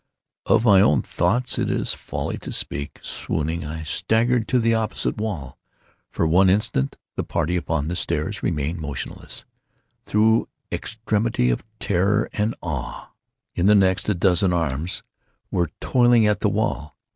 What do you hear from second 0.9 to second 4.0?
thoughts it is folly to speak. Swooning, I